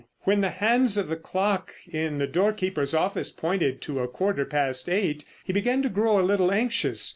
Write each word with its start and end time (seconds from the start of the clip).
When 0.21 0.41
the 0.41 0.49
hands 0.49 0.97
of 0.97 1.09
the 1.09 1.15
clock 1.15 1.75
in 1.87 2.17
the 2.17 2.25
doorkeeper's 2.25 2.95
office 2.95 3.31
pointed 3.31 3.81
to 3.83 3.99
a 3.99 4.07
quarter 4.07 4.45
past 4.45 4.89
eight, 4.89 5.25
he 5.43 5.53
began 5.53 5.83
to 5.83 5.89
grow 5.89 6.19
a 6.19 6.25
little 6.25 6.51
anxious. 6.51 7.07